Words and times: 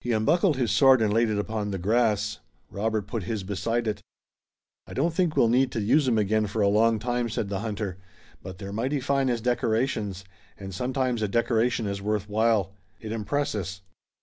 He 0.00 0.12
unbuckled 0.12 0.56
his 0.56 0.70
sword 0.72 1.02
and 1.02 1.12
laid 1.12 1.28
it 1.28 1.38
upon 1.38 1.72
the 1.72 1.78
grass. 1.78 2.38
Robert 2.70 3.06
put 3.06 3.24
his 3.24 3.42
beside 3.42 3.86
it. 3.86 4.00
"I 4.86 4.94
don't 4.94 5.12
think 5.12 5.36
we'll 5.36 5.48
need 5.50 5.70
to 5.72 5.82
use 5.82 6.08
'em 6.08 6.16
again 6.16 6.46
for 6.46 6.62
a 6.62 6.68
long 6.70 6.98
time," 6.98 7.28
said 7.28 7.50
the 7.50 7.60
hunter, 7.60 7.98
"but 8.42 8.56
they're 8.56 8.72
mighty 8.72 8.98
fine 8.98 9.28
as 9.28 9.42
decorations, 9.42 10.24
and 10.56 10.72
sometimes 10.74 11.20
a 11.20 11.28
decoration 11.28 11.86
is 11.86 12.00
worth 12.00 12.30
while. 12.30 12.72
It 12.98 13.12
impresses. 13.12 13.82